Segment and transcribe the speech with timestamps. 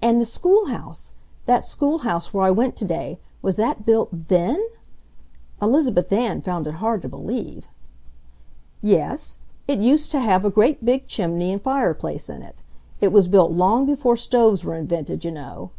[0.00, 4.58] "And the schoolhouse—that schoolhouse where I went today—was that built THEN?"
[5.60, 7.66] Elizabeth Ann found it hard to believe.
[8.80, 9.36] "Yes,
[9.68, 12.62] it used to have a great big chimney and fireplace in it.
[13.02, 15.72] It was built long before stoves were invented, you know."